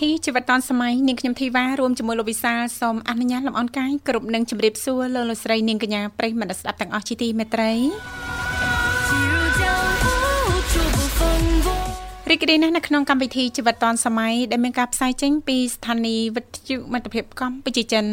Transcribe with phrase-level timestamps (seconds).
[0.00, 7.72] ធីជីវិតឌွန်សម័យនាងខ្ញុំធីវ៉ារួមជាមួយលោកវិសាលសូមអនុញ្ញាតលំអរកាយគ្រប់នឹងជម្រាបសួរលោកលោកស្រីនាងកញ្ញាប្រិយមិត្តស្ដាប់ទាំងអស់ជាទីមេត្រី
[12.31, 18.05] រីករាយណាស់នៅក្នុងកម្មវិធីជីវិតឌွန်សម័យដែលមានការផ្សាយចេញពីស្ថានីយ៍វិទ្យុមិត្តភាពកម្ពុជាចិន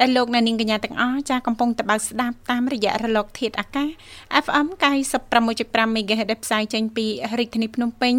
[0.00, 3.88] ដែលលោកអ្នកនាងកញ្ញាទាំងអស់ចាស់កំពុងតបស្ដាប់តាមរយៈរលកធាតុអាកាស
[4.44, 4.66] FM
[5.32, 7.06] 96.5 MHz ដែលផ្សាយចេញពី
[7.38, 8.14] រាជធានីភ្នំពេញ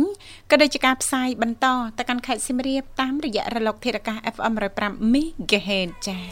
[0.52, 1.66] ក៏ដូចជាការផ្សាយបន្ត
[1.98, 6.24] ទៅកាន់ខេត្តសៀមរាបតាមរយៈរលកធាតុអាកាស FM 105 MHz ចា៎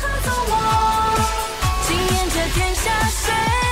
[0.00, 0.54] 合纵我，
[1.86, 2.86] 今年这天下
[3.22, 3.36] 谁能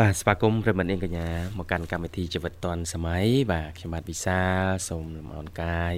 [0.00, 5.94] បាទស្វាគមន៍ប្រិយមិត្តនាងកញ្ញាមកកាន់កម្មវិធីជីវិតឌွန်សម័យបាទខ្ញុំបាទវិសាលសូមលំអរកាយ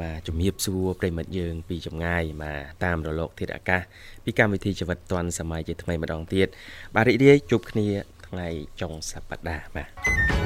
[0.00, 3.82] បាទជំរាបសួរប្រិយមិត្តយើងពីចម្ងាយបាទតាមរលកធាតុអាកាស
[4.24, 6.48] ពីកម្មវិធីជីវិតឌွန်សម័យជាថ្មីម្ដងទៀត
[6.94, 7.88] បាទរីករាយជួបគ្នា
[8.26, 8.48] ថ្ងៃ
[8.80, 10.39] ចុងសប្ដាហ៍បាទ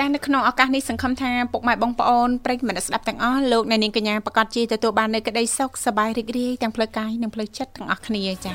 [0.00, 8.54] ចាស់នៅក្នុងឱកាសនេះសង្ឃឹមថាពុកម៉ែបងប្អូនប្រិយមិត្តស្ដាប់ទាំងអស់លោកអ្នកនាងកញ្ញាប្រកាសជាទទួលបាននូវក្តីសុខសប្បាយរីករាយទាំងផ្លូវកាយនិងផ្លូវចិត្តទាំងអស់គ្នាចា៎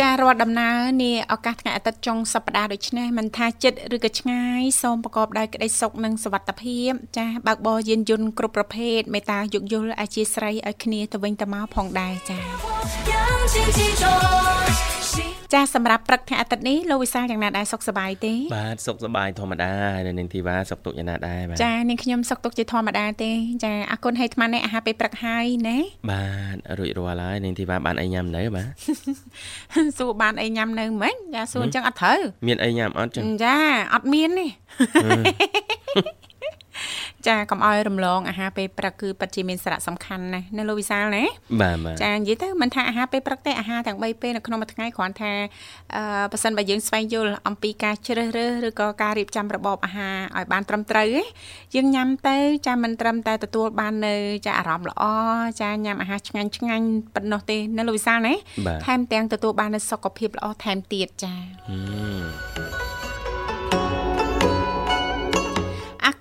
[0.00, 12.38] ចារាល់ដំណើរនាឱកាសថ្ងៃអាទិត្យចុងសប្តាហ៍ដូចនេះមិនថាចិត្តឬក៏ឆ្ងាយសូមប្រកបដោយក្តីសុខនិងសុវត្ថិភាពចាបើកបរយានយន្តគ្រប់ប្រភេទមេត្តាយោគយល់អធិស្ឋានឲ្យគ្នាទៅវិញទៅមកផងដែរចា
[15.54, 23.30] ចាសម្រាប់ព្រឹកថ្ងៃអាទិត្យនេះលោកវិសាលយ៉ាងណាដែរសុខសប្បាយទេបាទសុខសប្បាយធម្មតាហើយនៅនាងធីវ៉ាសុខទុក្ខយ៉ាងណាដែរបាទចានាងខ្ញុំសុខទុក្ខជាធម្មតាទេ
[23.64, 25.78] ចាអរគុណឲ្យអាត្មានេះអាហារពេលព្រឹកហើយណា
[26.10, 28.68] បាទរួចរាល់ហើយនាងធីវ៉ាបានអីញ៉ាំនៅបាទ
[29.98, 33.56] សួរបានអីញ៉ាំនៅមិនចាសួរអញ្ចឹងអត់ត្រូវមានអីញ៉ាំអត់ចឹងចា
[33.94, 34.46] អត់មានទេ
[37.26, 41.24] ចាកុំឲ្យរំលងអាហារពេលព្រឹកគឺពិតជាមានសារៈសំខាន់ណាស់នៅលោកវិសាលណា
[41.60, 45.32] បាទបាទចានិយាយទៅមិនថាអាហារពេលព្រឹកទេអាហារទាំង3ពេលនៅក្នុងមួយថ្ងៃគ្រាន់ថា
[45.94, 51.26] អឺប៉ះសិនបើយើងស្វែងយល់អំពីការជ្រើសរើសឬក៏ការរៀបចំរបបអាហារឲ្យបានត្រឹមត្រូវឯង
[51.74, 52.36] យើងញ៉ាំទៅ
[52.66, 54.14] ចាមិនត្រឹមតែទទួលបាននៅ
[54.46, 55.04] ចាអារម្មណ៍ល្អ
[55.60, 58.34] ចាញ៉ាំអាហារឆ្ងាញ់ឆ្ងាញ់ប៉ុណ្ណោះទេនៅលោកវិសាលណា
[58.66, 61.34] បាទថែមទាំងទទួលបាននូវសុខភាពល្អថែមទៀតចា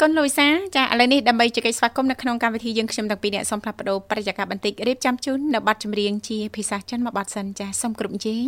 [0.02, 8.46] គុណលូយសាចាឥឡូវនេះដើម្បីជែកស្វាគមន៍នៅក្នុងកម្មវិធីយើងខ្ញុំទាំងពីរអ្នកសូមផ្លាស់ប្ដូរបរិយាកាសបន្តិចរៀបចំជូននៅប័ណ្ណចម្រៀងជាភាសាចិនមួយប័ណ្ណសិនចាសូមគ្រប់ជេង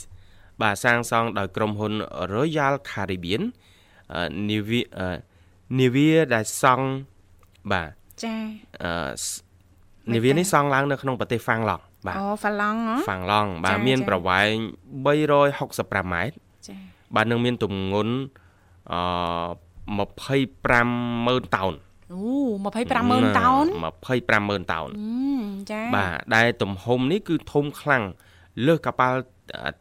[0.62, 1.92] បាទសាងសង់ដោយក្រុមហ៊ុន
[2.34, 3.42] Royal Caribbean
[4.14, 5.08] អឺ Navia អឺ
[5.78, 6.86] Navia ដែលសង់
[7.72, 7.90] បាទ
[8.24, 8.36] ចា
[8.84, 8.92] អឺ
[10.10, 14.52] មិន Navia ទេនេះសង់ឡើងនៅក្នុងប្រទេសហ្វាំងឡង់បាទអូហ្វាឡង់ហ៎ហ្វាំងឡង់បាទចាមានចាប្រវែង
[15.34, 16.36] 365ម៉ែត្រ
[16.68, 18.14] ចា បាទនឹងមានទម្ងន់
[18.92, 19.00] អឺ
[19.84, 21.74] 250000តោន
[22.12, 22.20] អូ
[22.64, 23.66] 250,000តោន
[24.04, 25.08] 250,000តោនអឺ
[25.70, 28.04] ចាបាទដែលទំហំនេះគឺធំខ្លាំង
[28.66, 29.20] លើសកប៉ាល់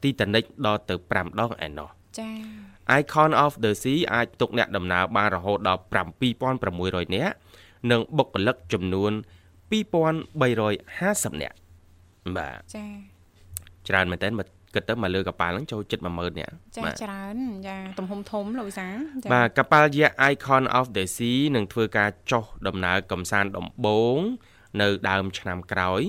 [0.03, 1.89] ទីតានិចដល់ទៅ5ដងឯណោះ
[2.19, 2.29] ចា
[2.99, 5.81] Icon of the Sea អាចទុកអ្នកដំណើរបានរហូតដល់
[6.47, 7.33] 7600នាក់
[7.91, 9.11] និងបុគ្គលិកចំនួន
[9.71, 11.57] 2350នាក់
[12.37, 12.85] បាទចា
[13.87, 17.35] ច្រើនមែនតើបើ គិតទៅមកលើកប៉ាល់ហ្នឹងចូលជិត10000នាក់ចាបាទច្រើន
[17.67, 24.19] ចាទំហំធំលោកវិសាលចាបាទកប៉ាល់យក្ស Icon of the Sea នឹងធ្វើការចុះដំណើរកំសាន្តដំបូង
[24.81, 26.01] នៅដើមឆ្នាំក្រោយ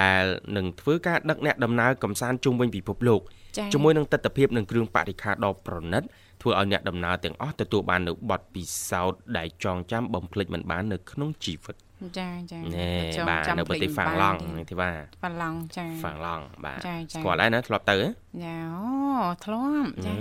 [0.00, 0.24] ដែល
[0.56, 3.20] នឹងធ្វើការដឹកអ្នកដំណើរកំសាន្តជុំវិញពិភពលោក
[3.58, 6.02] ចាជាមួយនឹងទស្សនវិជ្ជានិងគ្រឿងបរិក្ខារដ៏ប្រណិត
[6.42, 11.76] ធ្វើឲ្យអ្នកដំណើរទាំងអស់ទទួលបាននូវបទពិសោធន៍ដែលចងចាំបំភ្លេចមិនបាននៅក្នុងជីវិត
[12.18, 18.08] ចាចាណែចង់បាទចាំនៅប្រទេសភ្លេចហ្វាំងមិនឡបានង់ទេនេះទីបាទហ្វាឡង់ចាហ្វាំងឡង់បាទចាចាស្គាល់ហើយណាធ្លាប់ទៅហ៎
[18.44, 20.14] ចាអូធ្លាប់ចា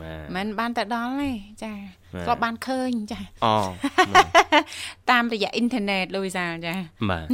[0.00, 1.30] បាទមិនបានតែដល់ទេ
[1.62, 1.72] ចា
[2.14, 3.54] បាទធ្លាប់បានឃើញចាអូ
[5.10, 6.74] តាមរយៈអ៊ីនធឺណិតលោកវិសាលចា
[7.10, 7.26] បាទ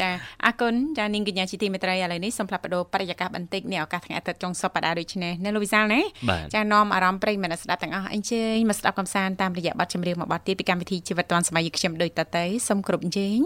[0.00, 0.08] ចា
[0.44, 13.40] អរគុណចានាងកញ្ញាជាទីមេត្រីឥឡូវនេះសូមផ្លាប់បដោបរិយាកាសបន្តិចនេះឱកាសថ្ងៃអាទិត្យចុងសប្តាហ៍ដូចនេះណាលោកវិសាលណាបាទចានាំអារម្មណ៍ប្រិយមិត្តអ្នកស្ដាប់ទាំងអស់អញ្ជើញមកស្ដាប់កំសាន្តតាមរយៈបទចម្រៀងមួយបទទៀតពីកម្មវិធីជីវិតឌွန်សម័យខ្ញុំដូចតទៅសូមគ្រប់អញ្ជើញ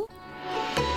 [0.93, 0.96] 蜚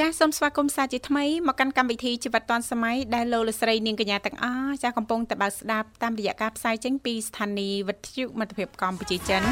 [0.00, 9.42] ចាសូមស្វាគមន៍សាជាថ្មីមកកាន់កម្មវិធីជីវិតឌွန်សម័យដែលលោកលកស្រីនាងកញ្ញាទាំងអស់ចាកំពុងតែបើកស្ដាប់តាមរយៈការផ្សាយចេញពីស្ថានីយ៍វិទ្យុមិត្តភាពកម្ពុជាចិន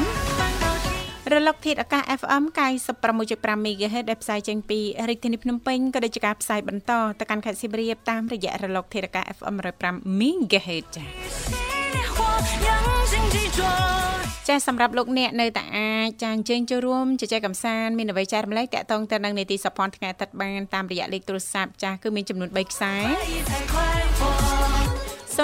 [1.31, 2.43] រលកធាតុអាកាស FM
[3.05, 4.79] 96.5 MHz ដែលផ្សាយចេញពី
[5.09, 9.55] រាជធានីភ្នំពេញក៏ដូចជាការផ្សាយបន្តទៅកាន់ខេត្តសៀមរាបតាមរយៈរលកធាតុអាកាស FM
[9.87, 11.68] 105 MHz ចា
[12.65, 12.81] យ៉ាង
[13.11, 13.59] ជាងជីជ
[14.47, 22.93] ចាសម្រាប់លោកអ្នកនៅតែអាចចាអញ្ជើញចូលរួមជជែកកម្សាន្តមានអ្វីចែករំលែកតាក់ទងទៅនឹងនីតិសព្វនថ្ងៃទឹកបានតាមរយៈលេខទូរស័ព្ទចាស់គឺមានចំនួន3ខ្សែ
[25.39, 25.41] 010965965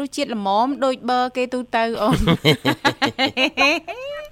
[0.00, 2.18] រសជាតិល្មមដូចបឺគេទូទៅអូន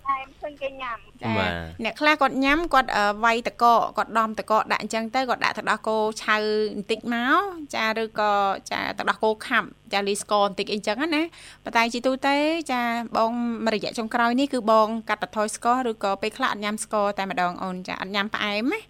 [0.04, 1.50] ផ្អែមឃើញគេញ៉ាំចាបាទ
[1.85, 6.37] អ្នកខ្លះគាត់ញ៉ាំគាត់អឺវាយតកកគាត់ដំតកកដាក់អញ្ចឹងទៅគាត់ដាក់ទឹកដោះគោឆៅ
[6.75, 7.40] បន្តិចមក
[7.75, 8.33] ចាឬក៏
[8.71, 11.23] ចាទឹកដោះគោខាប់ចាលីស្ករបន្តិចអីចឹងណា
[11.64, 12.37] ប៉ុន្តែជីទូទៅ
[12.73, 12.83] ចា
[13.16, 13.33] បង
[13.64, 18.81] មួយរយៈចុងក្រោយនេះគឺបងកាត់បន្ថយស្ករឬក៏ពេលខ្លះអត់ញ៉ាំស្ករតែម្ដងអូនចាអត់ញ៉ាំផ្អែមណា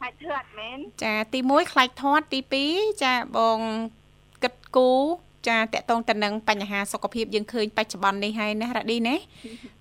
[0.00, 3.58] ហើយធឿតមែនចាទី1ខ្លាច់ធាត់ទី2ចាបង
[4.42, 5.02] គិតគូរ
[5.48, 9.16] ចាតកតងទៅនឹងបញ្ហាសុខភាពយើងឃើញបច្ចុប្បន្ននេះហើយណារ៉ាឌីណា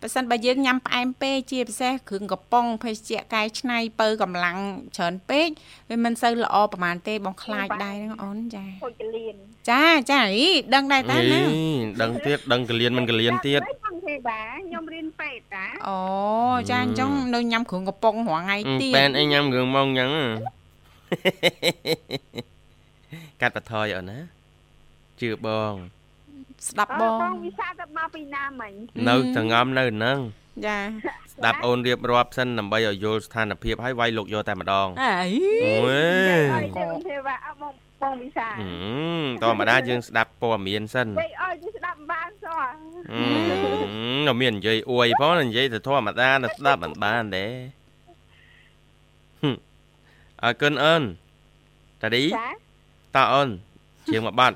[0.02, 4.58] បើសិនបើយើងញ៉ាំផ្អែមពេកជាពិសេសគ្រឿងកំប៉ុងភេសជ្ជៈកែច្នៃពៅកម្លាំង
[4.98, 5.50] ច្រើនពេក
[5.90, 9.36] វាមិនសូវល្អប្រហែលទេបងខ្លាចដែរហ្នឹងអូនចាហូចកលៀន
[9.70, 11.64] ចាចាអីដឹងដែរតាណាអី
[12.02, 16.00] ដឹងទៀតដឹងកលៀនមិនកលៀនទៀតបងទេវ៉ាខ្ញុំរៀនពេទ្យតាអូ
[16.70, 20.12] ចាអញ្ចឹងនៅញ៉ាំគ្រឿងកំប៉ុងរាល់ថ្ងៃទៀតបែនអីញ៉ាំគ្រឿងម៉ងអញ្ចឹង
[23.42, 24.39] កាត់បន្ថយអូនណា
[25.22, 25.74] ជឿបង
[26.68, 28.72] ស្ដាប់បងបងវិសាទៅមកពីណាមិញ
[29.10, 30.20] នៅសងំនៅហ្នឹង
[30.66, 30.78] ចា
[31.34, 35.12] ស្ដាប់អូនរៀបរាប់សិនដើម្បីឲ្យយល់ស្ថានភាពហើយវាយលោកយកតែម្ដងអី
[35.66, 35.76] អូ
[36.38, 38.64] យហើយទេវទេវ៉ាអត់បងបងវិសាហឹ
[39.22, 47.54] មធម្មតាយើងស្ដាប់ព័ត៌មានសិននិយាយអើយស្ដាប់មិនបានសោះហឹមមាននិយាយអួយផងនិយាយទៅធម្មតាទៅស្ដាប់មិនបានដែរ
[49.42, 49.56] ហឹម
[50.44, 51.04] អើកិនអូន
[52.02, 52.48] តាឌីចា
[53.16, 53.50] តើអូន
[54.12, 54.56] ជាងមកបាត់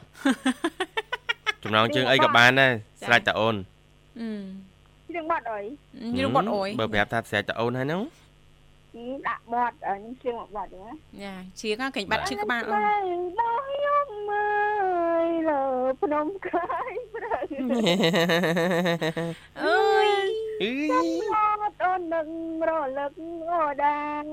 [1.64, 2.72] ចំណងជើងអីក៏បានដែរ
[3.06, 3.56] ស្រេចតើអូន
[4.20, 4.30] អឺ
[5.16, 5.66] ជឿងបាត់អើយ
[6.18, 8.02] យល់បាត់អុយបើប្រាប់ថាស្រេចតើអូនហើយហ្នឹង
[9.28, 10.90] ដាក់បាត់ខ្ញុំជឿងបាត់ណា
[11.24, 14.48] ចាជាងកេញបាត់ឈឺក្បាលអូនដល់ខ្ញុំមើ
[15.22, 15.62] លលើ
[16.02, 17.40] ភ្នំកាយព្រៃ
[19.64, 20.08] អើយ
[20.62, 20.72] អឺ
[21.34, 22.28] អត់អូននឹង
[22.70, 23.12] រលឹក
[23.52, 24.24] អូដាង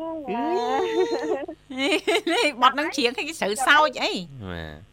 [2.33, 4.13] នេះបាត់នឹងជាងគេស្រូវសោចអី
[4.51, 4.90] បាទ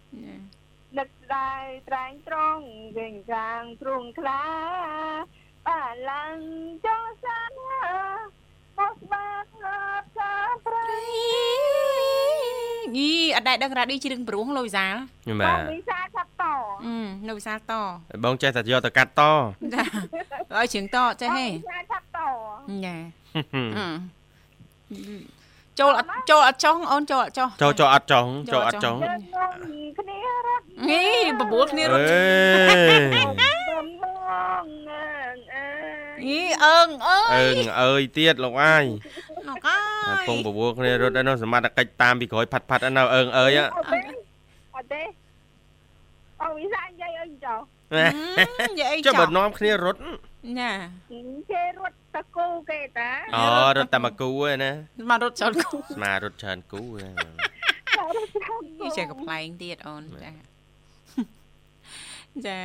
[0.97, 2.63] នឹកស្ដាយត្រែងត្រង់
[2.97, 4.43] វិញកាងទ្រង់ខ្លា
[5.67, 6.39] បាឡើង
[6.85, 7.51] ចោសាម
[8.77, 9.49] កស្បាត់
[10.17, 10.33] សា
[10.65, 10.89] ព្រៃ
[12.97, 14.95] យីអត់ដែរដឹងរ៉ាឌីជ្រឿងព្រោះលោកវិសាល
[15.29, 16.43] បបាទងវិសាឆាប់ត
[16.87, 16.95] អឺ
[17.27, 17.73] លោកវិសាលត
[18.23, 19.21] បងចេះតែយកទៅកាត់ត
[19.73, 19.83] ចា
[20.55, 22.19] ឲ្យជ្រឿងតចេះហេវិសាឆាប់ត
[22.85, 22.95] ចា
[23.45, 25.36] អឺ
[25.79, 29.21] ចូលអត់ចូលអត់ចុះអូនចូលអត់ចុះចូលចូលអត់ចង់ចូលអត់ចង់យើង
[29.71, 33.53] ងគ្នារត់នេះបបួលគ្នារអេត់បំងអើ
[35.53, 35.67] អើ
[36.27, 38.85] យីអើងអើអើយងអើយទៀតលោកអាយ
[39.49, 43.99] លោកអើតែយពងបបួលគ្នារត់ឯនោះសមត្ថកិច្ចតាមពីក្រោយផាត់ផាត់ឯនៅអើងអើយអត់ទេ
[44.75, 45.03] អត់ទេ
[46.43, 47.55] អងវិសានិយាយអីចោ
[48.69, 49.99] និយាយអីចុះចុះបើនាំគ្នារត់
[50.59, 50.71] ណា
[51.51, 53.43] គេរត់តកូគេតាអូ
[53.77, 54.71] រត់តែមកគូឯណា
[55.09, 57.27] មករត់ចោលគូស្មារត់ច្រើនគូឯណា
[58.15, 60.31] រត់ច្រើននេះចេះកំ pl ែងទៀតអូនចា
[62.47, 62.61] ចា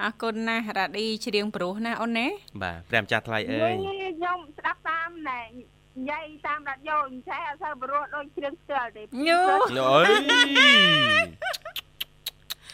[0.00, 2.26] អរគុណណាស់រ៉ាឌីច្រៀងព្រោះណាអូនណា
[2.62, 9.40] បាទព្រះម្ចាស់ថ្លៃអើយខ្ញុំស្ដាប់តាមណែនិយាយតាមរ៉ាឌីយ៉ូអញ្ចេះអត់សូវបរោះដូចជ្រឿងស្ទើរទេញូ
[9.90, 10.06] អើយ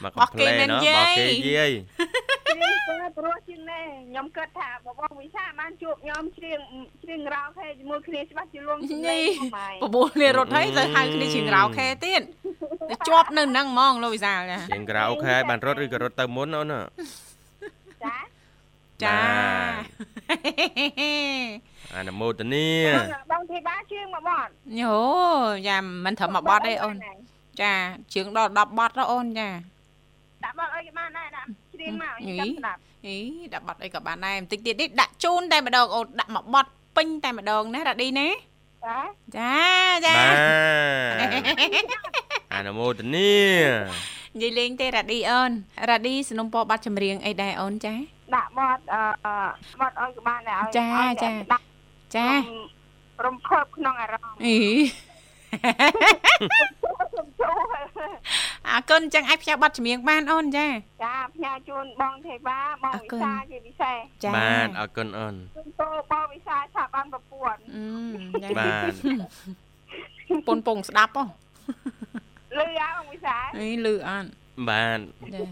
[0.05, 1.71] មកកំភ្លែណោះបោកគេយាយ
[2.49, 6.59] ជ្រៀងស្ទើរបរោះជាងនេះខ្ញុំគិតថាបបងវិសាបានជួបខ្ញុំជ្រៀង
[7.03, 12.23] ជ្រៀងរោខេជាមួយគ្នាច្បាស់ជាលួងសម្លេងម៉ៃបបួលគ្នារត់ហើយទៅហៅគ្នាជាងរោខេទៀត
[12.91, 16.81] ទៅជាប់នៅនឹងហ្មងលោកវិសាលចាជាងក្រៅអូខេហើយបានរត់ឬក៏រត់ទៅមុនអូនណា
[18.05, 18.17] ចា
[19.05, 19.19] ចា
[21.97, 22.69] អនុមោទនា
[23.33, 24.50] បងធីបាជ្រៀងមកបត់
[24.81, 24.97] ញូ
[25.69, 26.97] យ៉ាមិនត្រឹមមួយបត់ទេអូន
[27.62, 27.73] ចា
[28.15, 29.49] ជើងដល់10បត់ទៅអូនចា
[30.46, 33.17] ដាក់បត់អីក៏បានដែរដាក់ជ្រៀងមកខ្ញុំចាំស្ដាប់ យ អី
[33.53, 38.27] ដាក់បတ်អីក៏បានដែរបន្តិចទៀតនេះដាក់ជូនតែម្ដងអូនដាក់មកបត់ពេញតែម្ដងណារ៉ាឌីណា
[38.86, 39.00] ចា
[39.38, 39.53] ចា
[40.05, 40.34] ចា បា
[41.25, 41.88] ទ
[42.53, 43.34] អនុមោទនា
[44.34, 45.51] និយាយលេងទេរ៉ាឌីអូន
[45.89, 47.93] រ៉ាឌីสนុំពរបាត់ចម្រៀងអីដែរអូនចា
[48.36, 49.03] ដាក់បត់អឺ
[49.81, 51.65] បត់ឲ្យក៏បានដែរឲ្យ ចា ឲ្យ ចា ដាក់
[52.15, 52.27] ចា
[53.25, 54.58] រំភើបក្នុងអារម្មណ៍ អី
[55.60, 56.75] ខ្ញុំចូល អរ
[58.90, 60.66] គុណចឹងអាចផ្ញើបាត់ចម្រៀងបានអូនចា
[61.05, 68.93] ចាផ្ញើជូនបងទេវ៉ាបងអរគុវិណសាជាពិសេសចាបាទអរគុណអូនជូនតោបងវិសាថាបានប្រពន្ធអឺចាបាទ
[70.47, 71.25] ពុនពងស្ដាប់ហ៎
[72.59, 74.28] លឺអាបងវិសាអីលឺអត់
[74.69, 74.99] បាទ
[75.35, 75.43] ចា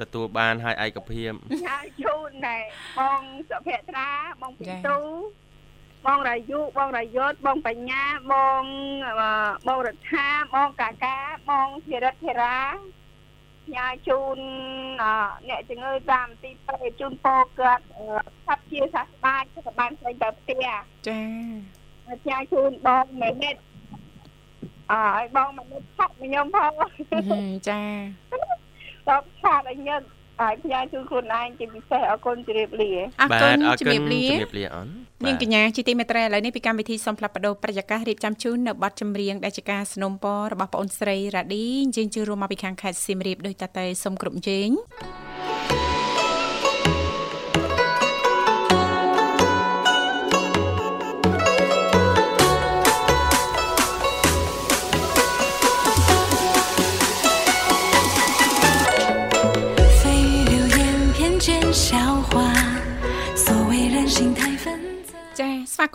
[0.00, 2.62] ទទួលបានហើយឯកភាពផ្ញើជូនដែរ
[2.98, 4.10] បងសុភត្រា
[4.42, 4.98] បងពីចាទូ
[6.06, 8.64] បងរាយុបងរាយុទ្ធបងបញ្ញាបង
[9.06, 9.28] អឺ
[9.66, 12.60] បងរដ្ឋាបងកាកាបងធីរិតធីរា
[13.74, 14.38] ញ៉ាជូន
[15.02, 15.12] អឺ
[15.48, 18.04] អ្នកជំងឺតាមទីពេទ្យជូនពោគាត់អឺ
[18.46, 20.66] ថាប់ជាសះស្បាយក៏បានផ្សេងទៅផ្ទះ
[21.08, 21.20] ចា
[22.28, 23.56] ញ៉ាជូនបងមេនិត
[24.92, 26.72] អើឲ្យបងមេនិតឆាប់ខ្ញុំផង
[27.68, 27.82] ចា
[29.08, 30.02] តបឆាតឲ្យញឹក
[30.44, 44.68] ឲ្យផ្ញើជូនខ្លួនឯងជាពិសេសអរគុណជម្រាបលាអរបាគុណទអរជំគុណរាបលាជំរាបលាអូននាងបាទកញ្ញាជាទីមេត្រីឥឡូវនេះពីកម្មវិធីសូមផ្លាប់បដោប្រយាកររៀបចំជូននៅប័ណ្ណចម្រៀងដែលជាការสนុំពររបស់ប្អូនស្រីរ៉ាឌីអញ្ជើញជឿរួមមកពីខាងខេត្តសៀមរាបដោយតតែសូមគ្រប់ជេង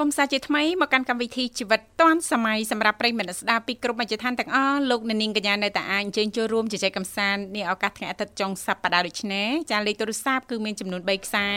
[0.02, 11.48] គមន៍សាជាថ្មីមកកាន់កម្មវិធីជីវិតឌွန်សម័យសម្រាប់ប្រិយមិត្តស្ដាប់ពីគ្រប់មជ្ឈដ្ឋានទាំងអស់លោកនាងកញ្ញានៅតែអាចអញ្ជើញចូលរួមជជែកកម្សាន្តនាឱកាសថ្ងៃអាទិត្យចុងសប្ដាហ៍ដូចនេះចាលេខទូរស័ព្ទគឺមានចំនួន3ខ្សែ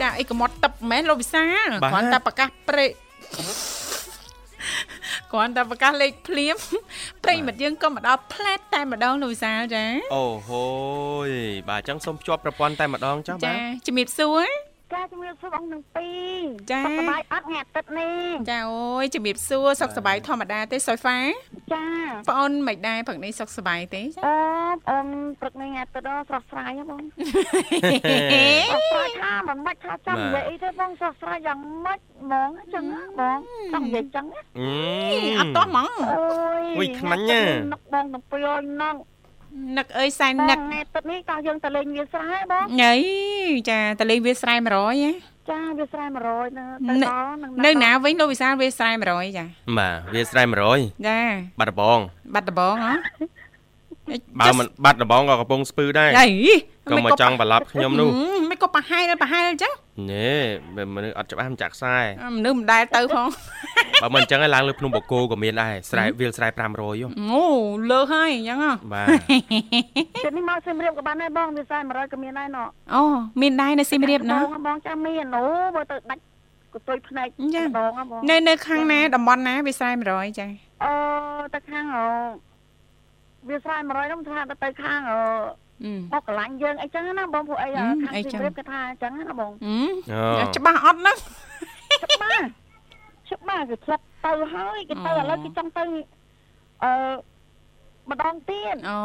[0.00, 2.86] ចាអីកុំត់ទឹកមែនលោកវិសាលបាទគ្រាន់តែប្រកាសព្រេ
[5.32, 6.56] គ្រាន់តែប្រកាសលេខភ្លាម
[7.24, 10.66] ប្រិយមិត្តយើងក៏មកដល់ផ្លែតតែម្ដងលោកវិសាលចាអូហូ
[11.28, 11.30] យ
[11.68, 14.46] បាទអញ្ចឹងសូមភ្ជាប់ប្រព័ន្ធតែម្ដងចុះបាចាទជំរាបសួរ
[14.94, 21.18] ចាជំរាបសួរបងទាំងពីរចាសុខសប្បាយអត់ថ្ងៃអាទិត្យនេះចាអូយជំរាបសួរសុខសប្បាយធម្មតាទេសុយហ្វា
[21.72, 21.84] ចា
[22.28, 24.34] បងអូនមិនដែរព្រឹកនេះសុខសប្បាយទេចាអឺ
[24.90, 24.98] អឺ
[25.40, 29.15] ព្រឹកនេះថ្ងៃអាទិត្យដល់ស្រស់ស្រាយហ៎បងស្រស់ស្រាយថា
[29.48, 33.38] មិនបាច់ថាចាំនិយាយអីទេបងស្រស់ស្រាយយ៉ាងម៉េចហ្មងអញ្ចឹងណាបង
[33.72, 34.68] ចង់និយាយអញ្ចឹងណាអឺ
[35.38, 36.26] អត់តោះហ្មងអូ
[36.60, 37.40] យអុយខ្លាញ់ណា
[37.72, 38.96] នឹកបងទាំងពីរអើយនឹក
[39.76, 42.94] នឹកអើយសែនបងនឹកថ្ងៃអាទិត្យនេះក៏យើងទៅលេងវាស្រែបងញ៉ៃ
[43.70, 45.12] ចាតលេងវាស្រែ100ហ៎
[45.50, 49.44] ចាវាស្រែ100នៅទៅនៅដល់នឹងនៅណាវិញលោកវិសាលវាស្រែ100ចា
[49.78, 50.42] បាទវាស្រែ
[50.74, 51.20] 100ចា
[51.58, 51.98] បាត់ដបង
[52.34, 52.92] បាត់ដបងហ៎
[54.40, 56.28] បើមិនបាត់ដបងក៏កំពុងស្ពឺដែរញ៉ៃ
[56.90, 58.08] កុំមកចង់បន្លប់ខ្ញុំនោះ
[58.50, 59.72] មិនក៏ប្រហែលប្រហែលអញ្ចឹង
[60.12, 61.96] ណែមនុស្សអត់ច្បាស់មិនចាក់ខ្សែ
[62.36, 63.28] មនុស្សមិនដែលទៅផង
[64.02, 67.42] បើមិនអញ្ចឹងឯងឡើងលើភ្នំបូកគោក៏មានដែរស្រែវាលស្រែ500យោអូ
[67.90, 69.08] លើហើយអញ្ចឹងហ៎បាទ
[70.24, 73.02] ជិតនេះមកសៀមរាបក៏បានដែរបងវាស្រែ100ក៏មានដែរណោះអូ
[73.42, 75.44] មានដែរនៅសៀមរាបណាបងបងចាំមានអូ
[75.76, 76.20] បើទៅដាច់
[76.74, 80.46] កតុយភ្នែកចាដងហ៎បងនៅនៅខាងណាតំបន់ណាវាស្រែ100ចា
[80.84, 80.92] អឺ
[81.54, 82.04] ទៅខាងអឺ
[83.48, 85.18] វាស្រែ100នោះថាទៅទៅខាងអឺ
[85.84, 89.76] អឺមកកន្លាញ់យើងអីចឹងណាបងពួកអីអឺហឹមខាងអីសៀចឹងមរាបគេថាអញ្ចឹងណាបងអឺ
[90.40, 92.44] អូច្បាស់អត់ណាច្បាស់
[93.30, 95.84] ច្បាស់គេធ្លាប់ទៅហើយគេទៅអូឥឡូវគេចង់ទៅ
[96.84, 96.90] អឺ
[98.10, 98.98] ម្ដងទៀតអូ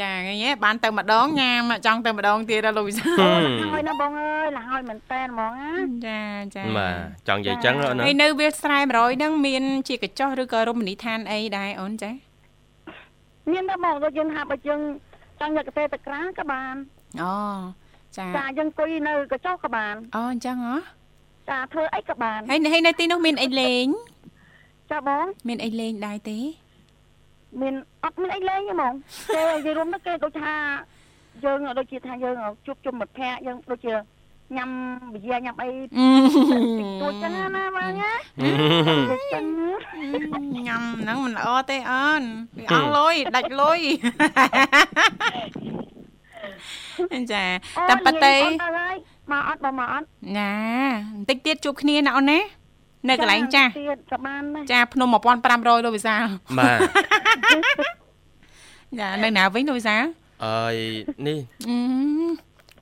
[0.00, 5.72] ចាឃើញទេបានទៅម្ដងញ៉ាមចង់ទៅម្ដងទៀតដល់លោកវិសាលហឹមហើយណាបងអើយលហើយមែនតែនហ្មងណា
[6.06, 6.20] ចា
[6.56, 12.10] ចាបាទចង់និយាយអញ្ចឹងណាហើយនៅវាលស្រែ100ហ្នឹងមានជាកញ្ចោះឬក៏រមណីយដ្ឋានអីដែរអូនចា
[13.52, 14.80] មានតែបងដូចយើងថាបើយើង
[15.40, 16.74] ចង់យកកាហ្វេទៅក្រាក៏បាន
[17.22, 17.34] អូ
[18.16, 20.76] ចាចាយើងអង្គុយនៅកញ្ចុះក៏បានអូអញ្ចឹងហ៎
[21.48, 23.86] ចាធ្វើអីក៏បានហើយហើយនៅទីនោះមានអីលេង
[24.90, 26.38] ចាបងមានអីលេងដែរទេ
[27.60, 28.92] មានអត់មានអីលេងទេហ្មង
[29.34, 30.54] គេនិយាយរួមទៅគេដូចថា
[31.44, 32.34] យើងដូចជាថាយើង
[32.66, 33.92] ជួបជុំមិត្តភ័ក្តិយើងដូចជា
[34.56, 34.70] ញ៉ាំ
[35.14, 36.06] វិយាញ៉ាំអីអឺ
[37.02, 38.12] ទួចចឹងណាបងណា
[39.34, 39.44] ចឹង
[40.68, 42.22] ញ៉ាំហ្នឹងមិនល្អទេអូន
[42.58, 43.80] វាអស់លុយដាច់លុយ
[47.32, 47.44] ចា
[47.88, 48.36] តាមប៉ាតេ
[49.32, 50.06] មកអត់បងមកអត់
[50.38, 50.52] ណា
[51.14, 52.38] បន្តិចទៀតជួបគ្នាណាអូនណា
[53.08, 56.24] នៅកន្លែងចាស់ទៀតក៏បានដែរចាភ្នំ1500លោកវិសាល
[56.58, 56.78] បាទ
[59.00, 60.04] ចានៅណាវិញលោកវិសាល
[60.46, 60.76] អើយ
[61.26, 61.38] នេះ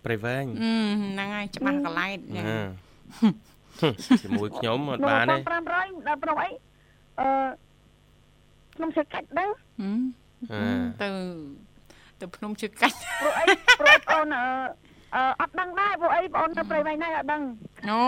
[0.07, 3.89] អឺប្រៃវែងអឺហ្នឹងហើយច្បាស់កន្លែងណាចា
[4.23, 6.49] ជាមួយខ្ញុំអត់បានទេ500ដល់ប្រអី
[7.21, 7.29] អឺ
[8.77, 10.01] ខ្ញុំជិះកាច់ដឹងហឹម
[10.53, 10.61] អឺ
[11.03, 11.09] ទៅ
[12.21, 13.45] ទៅភ្នំជើកាច់ព្រោះអី
[13.81, 14.45] ព្រោះអូនអឺ
[15.15, 17.43] អឺអត់ដឹងដែរព្រោះអីបងអូននៅព្រៃវែងណាអត់ដឹង
[17.91, 18.01] អូ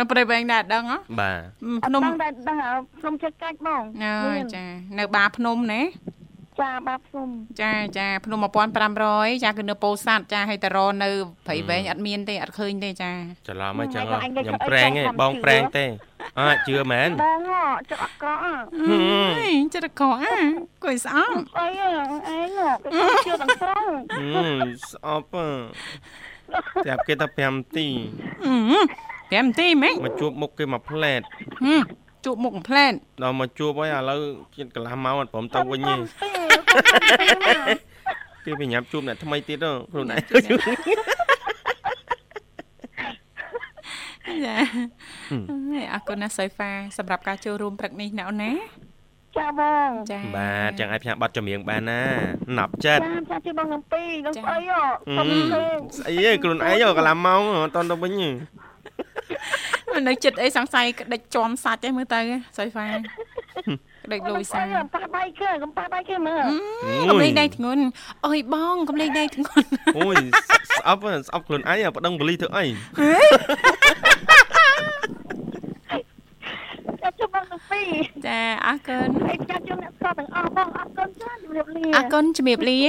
[0.00, 1.38] នៅព្រៃវែងដែរអត់ដឹងហ៎បាទ
[1.84, 2.56] អត់ភ្នំដឹងតែដឹង
[3.00, 4.64] ខ្ញុំជិះកាច់ហ្មងអើយចា
[4.98, 5.82] នៅបាភ្នំណា
[6.60, 7.28] ចាបាខ្ញុំ
[7.62, 8.38] ចាចាភ្នំ
[8.92, 11.10] 1500ចាគឺនៅពោធិ៍សាត់ចាឲ្យតរនៅ
[11.46, 13.12] ព្រៃវែងអត់មានទេអត់ឃើញទេចា
[13.48, 15.84] ច្រឡំហើយចឹងហ៎ខ្ញុំប្រេងទេបងប្រេងទេ
[16.40, 17.50] អើជឿមែនបង
[17.90, 18.54] ចុះអត់កក់អើ
[19.48, 20.36] យចិត្តកោអា
[20.84, 22.58] គួយស្អប់អីឯង
[23.26, 27.88] ជឿទាំងស្រុងហឹមស្អប់ហ៎ចាប់គេថា5នាទី
[28.44, 31.20] អឺ5នាទីម៉េចមកជួបមុខគេមកផ្លែត
[31.64, 34.20] ហឹម ជួបមុខកំ pl ែនដល់មកជួបហើយឥឡូវ
[34.58, 35.94] ជិតកន្លះម៉ោងអត់ព្រមទៅវិញទេ
[38.44, 40.18] គេបញ្ញាប់ជួបអ្នកថ្មីទៀតហ៎ខ្លួនឯង
[44.46, 44.56] ចា
[45.72, 48.52] ហើយអរគុណណាស់សៃហ្វាសម្រាប់ការចូលរួមព្រឹកនេះណាអូនណា
[49.38, 52.00] ចាបងចាបាទចឹងឲ្យផ្សាយប័ណ្ណចម្រៀងបានណា
[52.58, 54.80] ណាប់ចិត្តចាចាជិះបងនឹងពីរនឹងស្អីហ៎
[55.18, 55.28] ហឹម
[55.98, 58.65] ស្អីហ៎ខ្លួនឯងហ៎កន្លះម៉ោងអត់តន់ទៅវិញទេ
[60.08, 62.20] នៅចិត្តអីសង្ស័យក្តិចជាំសាច់ឯមើលទៅ
[62.56, 66.44] សៃហ្វាក្តិចលួយសាកំប៉ះបាយគេកំប៉ះបាយគេមើល
[67.10, 67.82] កំលេងដៃធ្ងន់
[68.26, 69.66] អើយបងកំលេងដៃធ្ងន់
[69.98, 70.16] អូយ
[70.78, 72.64] ស្អប់ហ៎ស្អប់ខ្លួនឯងហ៎ប្តឹងបលីធ្វើអី
[77.02, 77.92] ចាជិះបងនឹងពីរ
[78.26, 82.80] ចាអរគុណហើយចាជិះអ្នកស្គាល់ទាំងអស់បងអរគុណចាជំរាបលាអរគុណជំរាបលា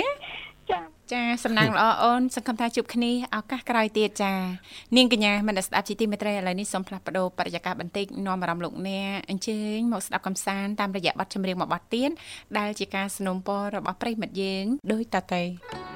[1.06, 4.32] ចា ចាសំណាងល្អអូនសង្ឃឹមថាជួបគ្នាឱកាសក្រោយទៀតចា
[4.96, 12.10] នាងកញ្ញាមនស្ដាប់ជីទីមេត្រីឥឡូវនេះសូមផ្លាស់ប្ដូរបរិយាកាសបន្តិចនាំអារម្មណ៍លោកអ្នកអញ្ជើញមកស្ដាប់កំសាន្តតាមរយៈបទចម្រៀងមួយបទទៀត
[12.58, 15.95] ដែលជាការสนับสนุนពររបស់ប្រិយមិត្តយើងដោយតទៅ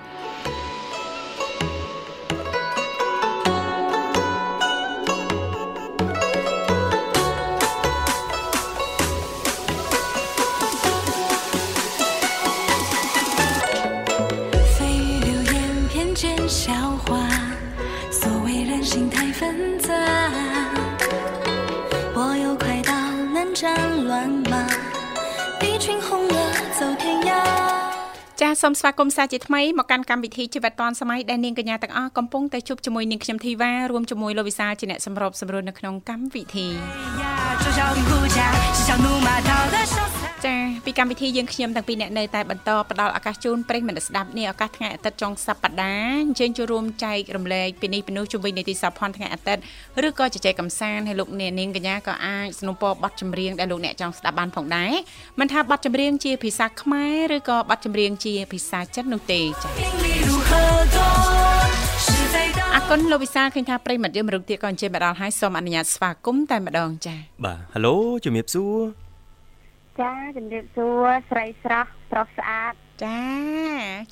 [28.41, 36.67] ចាសូមស្វាគមន៍សាជាថ្មីមកកាន់កម្មវិធីជីវិតឌွန်សម័យដែលនាងកញ្ញាទាំងអស់កំពុងតែជួបជាមួយនាងខ្ញុំធីវ៉ារួមជាមួយលោកវិសាលជាអ្នកសម្របសម្រួលនៅក្នុងកម្មវិធី
[40.45, 49.61] ចាពីកម្មវិធីយើងខ្ញុំទាំងពីរអ្នកនៅតែបន្តផ្ដល់ឱកាសជូនប្រិយមិត្តស្ដាប់នេះឱកាសថ្ងៃអាទិត្យចុងសប្ដាហ៍អញ្ជើញចូលរួមចែករំលែកពីនេះពីនោះជាមួយនីតិសភ័ណ្ឌថ្ងៃអាទិត្យ
[50.07, 54.93] ឬក៏ជជែកកម្សាន្តឲ្យលោកអ្នកនាងកញ្ញាក៏អាចสนับสนุนបទចម្រៀងដែលលោកអ្នកចង់ស្ដាប់បានផងដែរ
[55.39, 59.69] មិនថាបទចម្រៀងជាភាសាខ្មែរឬក៏បទចម្រៀងជាភាសាចិននោះទេចា
[62.75, 67.79] អគុណលោកវិសាឃើញថាប្រិមិត្តយើងមរុកទៀតក៏អញ្ជើញមកដល់ហើយសូមអនុញ្ញាតស្វាគមន៍តែម្ដងចា៎បាទហៅ
[68.23, 69.10] ជំរាបសួរ
[70.01, 72.73] ចាជំរាបសួរស្រីស្រស់ប្រុសស្អាត
[73.05, 73.21] ចា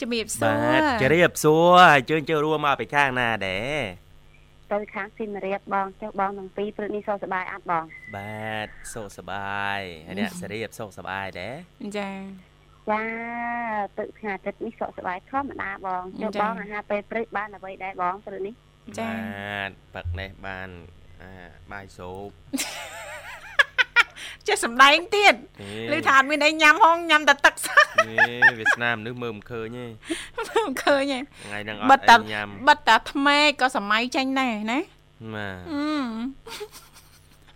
[0.01, 3.81] ជំរាបសួបារទជម្រាបសួរអញ្ជើញចូលរួមមកពីខាងណាដែរ
[4.71, 11.55] ទៅខាងស៊ីមរៀបបងចុះបងទាំងពីរព្រឹកនេះសួរសប្បាយអត់បង បាទសុខសប្បាយហើយអ្នកសេរីបសុខសប្បាយដែរ
[11.97, 12.11] ចា
[12.89, 13.03] ចា
[13.97, 18.53] ទឹកថ្ងៃអាទិត្យនេះសុខសប្បាយធម្មតាបងចុះបងអាហារពេលព្រឹកបានអ្វីដែរបងព្រឹកនេះ
[18.99, 20.69] ចាបាទប៉ឹកនេះបាន
[21.21, 21.31] អា
[21.71, 22.29] បាយសូប
[24.49, 25.35] ចេះសំដែងទៀត
[25.91, 29.85] ឮថាអត់មានអីញ៉ាំហងញ៉ាំតែទឹកសោះនេះវាស្នាមមនុស្សមើលមិនឃើញទេ
[30.37, 34.79] មិនឃើញទេថ្ងៃហ្នឹងអបិទត់តាអីញ៉ាំបិទតាថ្មេក៏សម័យចាញ់ដែរណា
[35.35, 35.89] បាទអឺ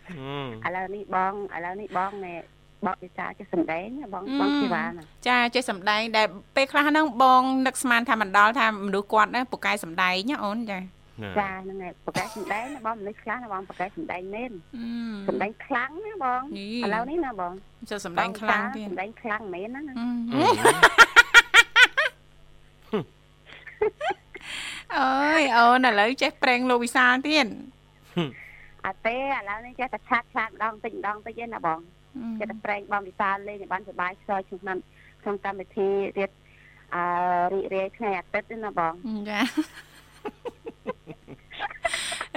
[0.08, 2.36] ហឹមឥឡូវនេះបងឥឡូវនេះបងណែ
[2.88, 10.80] បកវិសាចេះសំដែងណាបងបងជីវ៉ាណាចាចេះសំដែងដែលពេលខ្លះហ្នឹងបងនឹកស្មានថាមិនដល់ថាមនុស្សគាត់ណាពូកែសំដែងណាអូនចា
[11.40, 17.54] ចាហ្នឹងឯងបកែសំដែងណាបងមនុស្សខ្លះណាបងបកែសំដែងមែនអឺសំដែងខ្លាំងណាបងយីឥឡូវនេះណាបង
[17.90, 20.44] ចេះសំដែងខ្លាំងទៀតសំដែងខ្លាំងមែនណាណាអឺ
[24.96, 27.48] អើយអូនឥឡូវចេះប្រេងលោកវិសាលទៀត
[28.86, 31.80] អត់ទេឥឡូវនេះចេះតែឆាតឆាតម្ដងតិចម្ដងតិចឯណាបង
[32.40, 34.78] ចេះតែប្រេងបងវិសាលលេងឲ្យបានសុបាយខ្សោយក្នុង
[35.22, 36.30] ក្នុងកម្មវិធីទៀត
[36.96, 37.04] អឺ
[37.54, 38.94] រីករាយថ្ងៃអាទិត្យណាបង
[39.30, 39.40] ចា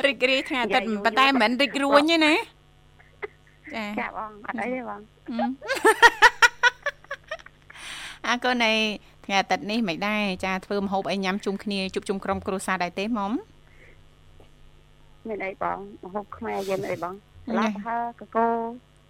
[0.09, 2.35] រីករាយថ្ងៃអាទិត្យប៉ុន្តែមិនមែនរីករួញទេណា
[3.75, 5.01] ចាចាបងអត់អីទេបង
[8.27, 8.73] អរគុណឯ
[9.25, 13.33] ថ្ងៃអាទិត្យនេះមិនដែរចាធ្វើម្ហូបអីញ៉ាំជុំគ្នាជួបជុំក្រុមគ្រួសារដែរទេមុំ
[15.29, 18.49] មានអីបងម្ហូបខ្មែរយើងមានអីបងណាឡាប់ហើកកោ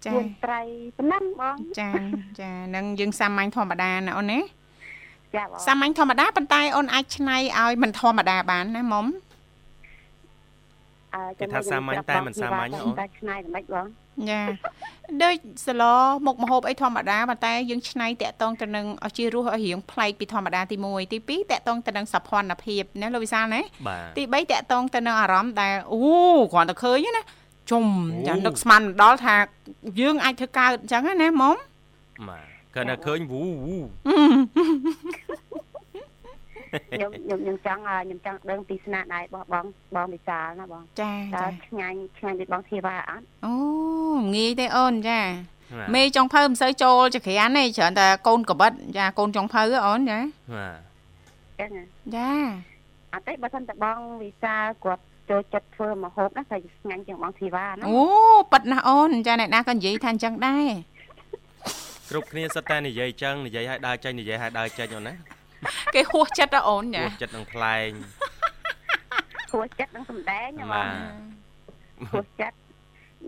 [0.05, 0.61] ចាជួនត្រី
[0.97, 1.91] ប៉ុណ្ណឹងបងចា
[2.41, 4.39] ចានឹងយើងសាមញ្ញធម្មតាណាអូនណា
[5.35, 9.26] ចាបងសាមញ្ញធម្មតាប៉ុន្តែអូនអាចឆ្នៃឲ្យមិនធម្មតាបានណាមុំអើ
[11.39, 13.87] គេថាសាមញ្ញតែមិនសាមញ្ញអូនតែឆ្នៃមិនម៉េចបង
[14.29, 14.41] ចា
[15.23, 15.35] ដូច
[15.67, 15.83] សឡ
[16.25, 26.01] មុខម្ហូបអីធម្មតាប៉ុន្តែយើងឆ្នៃតាក់តងទៅនឹងឲ្យជារសឲ្យរៀងប្លែកពីធម្មតាទី1ទី2តាក់តងទៅនឹងសភ័ណភាពណាលោកវិសាលណាបាទទី3តាក់តងទៅនឹងអារម្មណ៍ដែលអូ
[26.53, 27.23] គ្រាន់តែឃើញណា
[27.71, 29.35] ជុំអូចានឹកស្មានមិនដល់ថា
[29.99, 31.55] យើងអាចធ្វើកើតអញ្ចឹងណាមុំ
[32.29, 33.75] បាទគាត់តែឃើញវូវូ
[36.91, 43.53] ខ្ញុំខ្ញុំខ្ញុំចង់អ่าខ្ញុំចង់ដឹងពីស្នាដៃរបស់បងបងវិសាលណាបងចាតើចាឆ្ងាញ់ឆ្ងាញ់ដូចបងធីវ៉ាអត់អូ
[44.35, 45.19] ងាយទេអូនចា
[45.77, 50.19] បាទមេចុងភៅមិនសូវចូលចក្រានទេច្រើនតែកូនកបិតចាកូនចុងភៅហ៎អូនចា
[50.53, 51.83] បាទចឹងណា
[52.15, 52.31] ចា
[53.13, 58.01] អត់ទេបើសិនតែបងវិសាលគាត់ចូលចិត្តធ្វើម្ហូបណាតែឆ្ងាញ់ជាងបងធីវ៉ាណាអូ
[58.51, 60.69] ប៉ិតណាស់អូនចាអ្នកណាក៏និយាយថាអញ្ចឹងដែរ
[62.09, 65.13] គ្រប់គ្នាសិតតែនិយាយចឹងនិយាយឲ្យដើរចេញនិយាយឲ្យដើរចេញអូនណា
[65.95, 67.89] គេហួសចិត្តហ៎អូនចាពោះចិត្តនឹងថ្លែង
[69.53, 70.93] ហួសចិត្តនឹងសំដែងណាបបាង
[72.05, 72.57] ទហួសចិត្ត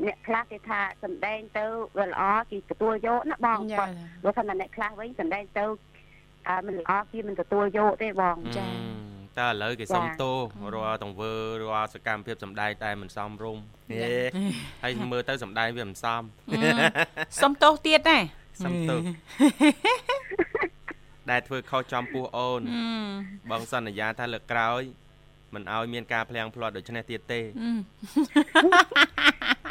[0.03, 1.65] អ្នកខ្លះគេថាសំដែងទៅ
[1.97, 3.91] វាល្អគេទទួលយកណាបងចាគាត់
[4.23, 5.65] បើសិនតែអ្នកខ្លះវិញសំដែងទៅ
[6.49, 8.67] អើមិនល្អគេមិនទទួលយកទេបងចា
[9.39, 10.37] តើឥឡូវគេសុំចាទោស
[10.73, 14.15] រាល់ទង្វើរាល់សកម្មភាពសម្ដែងតែមិនសមរម្យហេ
[14.83, 16.21] ហើយមើលទៅសម្ដែងវាមិនសម
[17.41, 18.23] សុំទោសទៀតដែរ
[18.65, 18.99] សុំទោស
[21.31, 22.61] ដែលធ្វើខុសចំពោះអូន
[23.49, 24.81] បងសន្យាថាលើកក្រោយ
[25.53, 27.39] មិនឲ្យមានការភ្លៀងផ្លាត់ដូចនេះទៀតទេ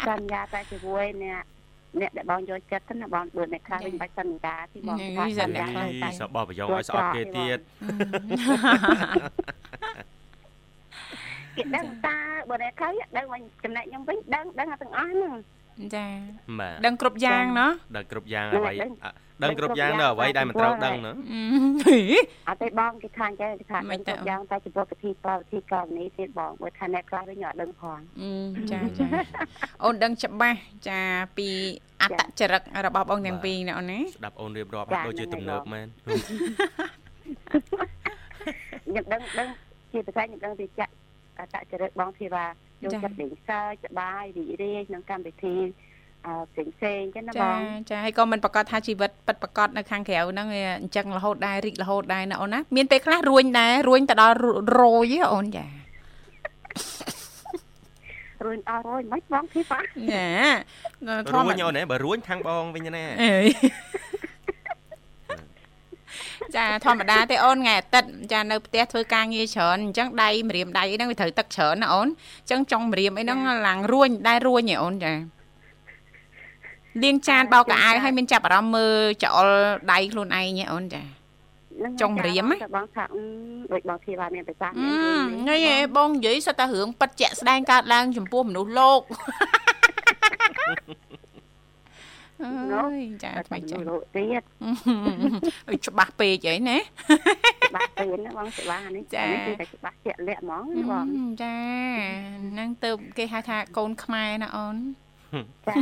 [0.09, 1.43] សន្យាតែជាមួយអ្នក
[2.01, 7.59] អ្នកដែលបងយកចិត្តទៅណាបងបើអ្នកខ្លះវិញបាច់សន្យាទីបងថាសន្យាទៅតែសបោះប្រយោគឲ្យស្អប់គេទៀត
[11.57, 12.19] គេដឹងតា
[12.51, 15.33] បើអ្នកខ្លះដឹងវិញចំណែកខ្ញុំវិញដឹងដឹងទាំងអស់ហ្នឹង
[15.97, 16.07] ចា
[16.61, 19.13] បាទដឹងគ្រប់យ៉ាងណោះដឹងគ្រប់យ៉ាងដឹងអ្វីដឹងអ่ะ
[19.43, 21.13] ដឹងគ្រប់យ៉ាងនៅអ្វីដែលមិនត្រូវដឹងណា
[22.49, 29.07] អត់ទេបងគេថាអញ្ចឹងគេថាមិនដឹងទៅគ្រប់យ៉ាងតែចំពោះពិធីប្រើពិធីករនេះទៀតបងបើថាអ្នកខ្លះវិញអត់ដឹងផងអឺចាចា
[29.85, 31.01] អូនដឹងច្បាស់ចា
[31.39, 31.49] ពី
[32.03, 35.87] អត្តចរិតរបស់បងទាំងពីរណាអូនណាស្ដាប់អូនរៀបរាប់ចាដូចជាហ្នឹងទំហើយនើបបងមែន
[38.87, 39.49] ខ្ញុំដឹងដឹង
[39.93, 40.93] ជាភាសាខ្ញុំដឹងពីចាក់
[41.39, 42.45] អតចរិតបងធីវ៉ា
[42.83, 45.57] ចូលចិត្តលេងសើចសប្បាយរីករាយក្នុងកម្មវិធី
[46.27, 47.61] អឺផ្សេងផ្សេងៗចឹងណាបចាង
[47.91, 54.37] ចាហើយក៏មិនប្រកាសថាជីវិតពិតប្រកបនៅខាងក្រៅហ្នឹងវាអញ្ចឹងរហូតដែររីករហូតដែរណាអូនណាមានពេលខ្លះរួញដែររួញទៅដល់
[54.81, 55.67] រយហ៎អូនចា
[58.45, 59.87] រួញអស់រួញមិនបងធីវ៉ាចា
[61.29, 63.33] ធរួម្មញតាអូនហ៎បើរួញខាងបងវិញណាអេ
[66.57, 75.13] ចាធម្មតាទេអូនថ្ងៃអាទិត្យចានៅផ្ទះធ្វើការងារច្រើនអញ្ចឹងដៃម្រាមដៃអីហ្នឹងវាត្រូវទឹកច្រើនណាអូនអញ្ចឹងចុងម្រាមអីហ្នឹងឡើងរួញដែររួញហ៎អូនចា
[77.03, 79.49] លាងចានបោកកៅអៅឲ្យមានចាប់អារម្មណ៍មើលចោល
[79.93, 83.23] ដៃខ្លួនឯងហ៎អូនចាហ្នឹងចុងម្រាមហ៎តែបងថាអឺ
[83.73, 89.01] ដូចបងធីវ៉ាមានប្រសាសន៍អឺមានញ៉ៃឯងបងនិយាយសិតតែរឿងប៉ិតជាក់ស្ដែងកើតឡើងចំពោះមនុស្សលោក
[92.45, 94.43] អើយចាតែថ្មីចាលោកទៀត
[95.69, 96.79] អើយច្បាស់ពេកអីណា
[97.69, 101.07] ច្បាស់ពេលណាបងច្បាស់អានេះចាអានេះគឺតែច្បាស់ជាក់លាក់ហ្មងណាបង
[101.43, 101.57] ចា
[102.53, 104.77] ហ្នឹងទៅគេហៅថាកូនខ្មែរណាអូន
[105.69, 105.75] ចា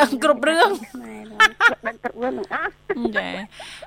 [0.00, 1.38] ដឹងគ្រប់រឿងខ្មែរបង
[1.86, 2.72] ដឹងគ្រប់រឿងទាំងអស់
[3.16, 3.28] ចា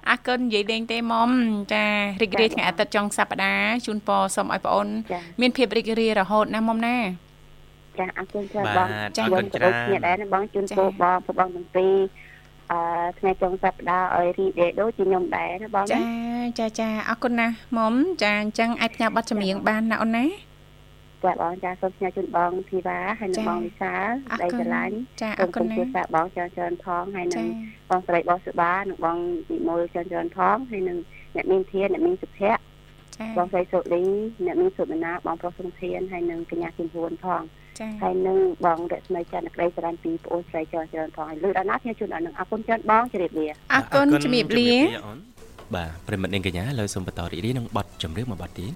[0.09, 1.29] អរគុណនិយាយលេងទេមុំ
[1.73, 1.85] ចា
[2.21, 6.97] រីករាយថ្ងៃអាទិត្យចុងសប្តាហ៍ជូនពរសូមឲ្យបងអូនចាមានភាពរីករាយរហូតណាមុំណា
[7.99, 11.95] ចាអរគុណច្រើនបាបងទអរគុណចាច្រើនគ្នាដែរណាបងជូនពរបងពួកបងទាំងពីរ
[12.71, 12.79] អឺ
[13.19, 16.01] ថ្ងៃចុងសប្តាហ៍ឲ្យរីករាយដូចជាខ្ញុំដែរណាបងណាចា
[16.59, 20.25] ចាចាអរគុណណាស់មុំចាអញ្ចឹងអាចផ្ញើប័ណ្ណចម្រៀងបានណាអូនណា
[21.23, 27.45] ចាបងចាសូមផ្ញើជូនបងធីវ៉ាហើយនិងចាបងវិសាលអរដៃគុណស្រឡាញ់ចាអសូរមគុគុណណណាជួបស់សាបងច្រើនច្រើនផងហើយនិងចា
[27.89, 29.17] បងស្រីបងសុបានិងបង
[29.49, 30.97] វិមលច្រើនច្រើនផងហើយនិង
[31.35, 32.61] អ្នកមានធានអ្នកមានសុភ័ក្រ
[33.17, 34.03] ចាបងស្រីសុលី
[34.45, 37.70] អ្នកមានសុបណាបងប្រុសសុធានហើយនិងកញ្ញាគឹមហួនផងចា
[38.01, 44.69] ហើយនឹងបងរស្មីច័ន្ទក្តីស្រឡាញ់ពីប្អូនស្រីច្រើនច្រើនផងហើយលើកដល់ណាខ្ញុំជូនដល់នឹងអរគុណច្រើនបងជម្រាបលាអរគុណជំរាបលា
[45.05, 45.19] អូន
[45.75, 48.73] បាទប្រិមិត្តនាងកញ្ញាឥឡូវសូមបន្តរីករាយនឹងបទចម្រៀងមួយបទទៀត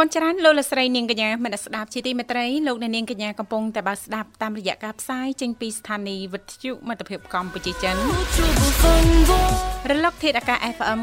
[0.00, 7.96] គុណច្រើនលោកលស្រីនាងកញ្ញាមនស្ដាប់ជាទីមេត្រីលោកអ្នកនាងកញ្ញាកំពុងតែបើស្ដាប់តាមរយៈការផ្សាយចេញពីស្ថានីយ៍វិទ្យុមិត្តភាពកម្ពុជាចិន
[9.90, 11.00] រលកធាតុអាកាស FM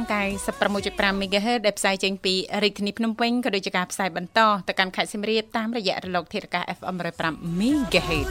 [0.59, 8.27] 96.5 MHz ដែលផ្សាយចេញពីរាជធានីភ្នំពេញក៏ដូចជាការផ្សាយបន្តទៅកាន់ខេត្តសៀមរាបតាមរយៈរលកធាតុអាកាស FM 105 MHz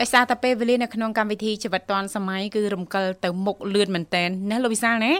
[0.00, 5.16] ដោយសារតែពេលវេលានៅក្នុងកម្មវិធីជីវិតឌွန်សម័យគឺរំកិលទៅមុខលឿនមែនតែនណាលោកវិសាលណាឥ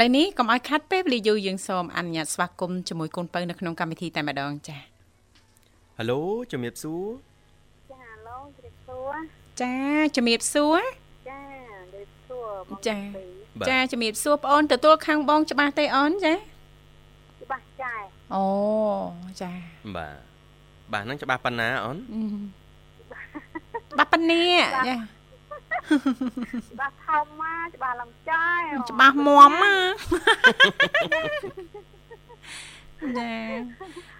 [0.00, 4.80] ឡូវនេះកុំឲ្យខាត់ពេលវេលាយូរយើងសូមអនុញ្ញាតស្វាគមន៍ជាមួយកូនបើនៅក្នុងកម្មវិធីតែម្ដងចា៎
[5.98, 6.20] ហៅឡូ
[6.52, 7.06] ជំរាបសួរ
[7.92, 9.14] ចាឡូជំរាបសួរ
[9.62, 9.74] ចា
[10.16, 10.80] ជំរាបសួរ
[11.28, 11.40] ចា
[11.92, 12.98] ជំរាបសួរចា
[13.68, 17.92] ចាជំរាបសួរបងអូនទទួលខាងបងច្បាស់ទេអូនចាច្បាស់ចា
[18.34, 18.46] អូ
[19.40, 19.50] ចា
[19.96, 20.14] បាទ
[20.92, 21.98] បាទហ្នឹងច្បាស់ប៉ុណ្ណាអូន
[23.90, 24.54] ច្បាស់ប៉ុណ្នេះ
[24.88, 24.94] ចា
[26.72, 29.94] ច្បាស់ធំមកច្បាស់ឡំចាយច្បាស់មមមក
[33.18, 33.32] ចា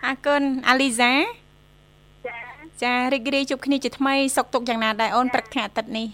[0.04, 1.12] អរគុណអាលីសា
[2.26, 2.38] ចា
[2.82, 6.06] ចារីករាយជួបគ្នាជាថ្មីសុខទុក្ខយ៉ាងណាដែរអូនព្រឹកថ្ងៃអាទិត្យនេះ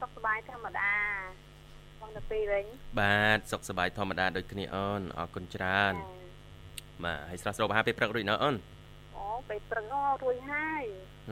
[0.00, 0.92] សុខសប្បាយធម្មតា
[2.00, 2.64] បងទៅពីវិញ
[3.00, 5.94] បាទសុខសប្បាយធម្មតាដូចគ្នាអូនអរគុណច្រើន
[7.04, 8.56] បាទហើយស្រស់ស្រូបអាហារពេលព្រឹករួចនៅអូន
[9.18, 9.84] អូពេលព្រឹក
[10.22, 10.82] រួចហើយ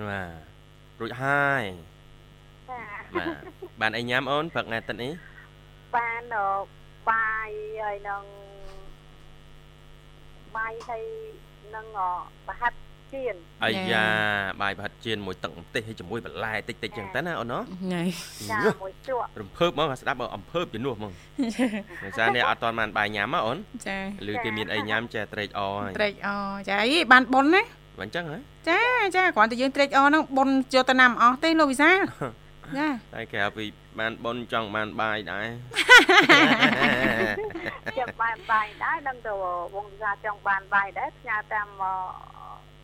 [0.08, 0.57] បាទ
[1.00, 1.62] រួចហើយ
[2.70, 2.80] ចា
[3.18, 3.34] បាទ
[3.80, 5.12] បានអីញ៉ាំអូនព្រឹកថ្ងៃទឹកនេះ
[5.96, 6.22] បាន
[7.10, 8.24] បាយហើយនឹង
[10.56, 11.04] បាយហើយ
[11.74, 11.86] នឹង
[12.46, 12.72] ប្រហិត
[13.12, 14.06] ជៀនអាយ៉ា
[14.62, 18.02] បាយប្រហិតជៀនមួយទឹកម្ទេសហើយជាមួយបន្លែតិចតិចចឹងទៅណាអូនណា
[18.50, 21.12] ចាមួយជក់រំភើបហ្មងស្ដាប់អំភើបជំនួសហ្មង
[22.04, 23.58] ដោយសារនេះអត់តាន់បានបាយញ៉ាំហ៎អូន
[23.88, 23.98] ចា
[24.30, 28.80] ឬគេមានអីញ៉ាំចេះត្រេកអរហើយត្រេកអរចាអីបានប៉ុនណាបើ អញ្ចឹងហ៎ចា
[29.16, 31.90] ចាគ្រាន់តែយើងត្រេកអរហ្នឹងប៉ុនយកទៅណាំអស់ទេលោកវិសា
[32.76, 33.64] ចាតែក្រៅពី
[33.98, 35.46] បានប៉ុនចង់បានបាយដែរ
[37.98, 39.32] ចាំបានបាយដែរដឹងទៅ
[39.74, 41.68] វងវិសាចង់បានបាយដែរផ្ញើតាម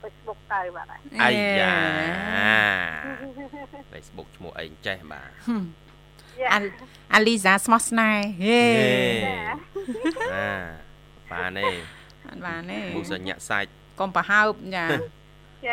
[0.02, 0.86] Facebook ទៅបាទ
[1.22, 1.74] អាយ៉ា
[3.92, 5.30] Facebook ឈ្មោះអីចេះបាទ
[7.14, 8.62] អាលីសាស្មោះស្នេហ៍ហេ
[11.32, 11.68] បាទបានទេ
[12.46, 14.86] បានទេមុខសញ្ញាសាច់ កុំប្រហើបចា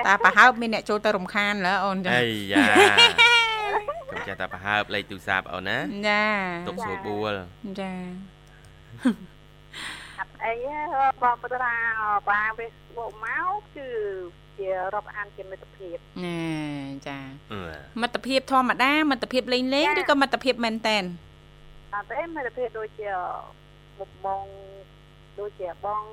[0.07, 2.65] តាប្រហើបមានអ្នកចូលទៅរំខានលើអូនចាអាយ៉ា
[4.12, 6.23] កុំចេះតែប្រហើបលេខទូរស័ព្ទអូនណាចា
[6.67, 7.34] ទុកស្រួលបួល
[7.81, 7.93] ចា
[10.19, 10.53] អត់អី
[11.21, 11.75] បងបតា
[12.29, 13.88] បាវាមកមកគឺ
[14.57, 16.41] ជារាប់អានជាមិត្តភាពណែ
[17.07, 17.19] ចា
[18.01, 21.03] មិត្តភាពធម្មតាមិត្តភាពលេងលេងឬក៏មិត្តភាពមែនតែន
[21.93, 23.10] អត់ទេមិត្តភាពដូចជា
[24.25, 24.45] បង
[25.39, 26.03] ដូចជាបង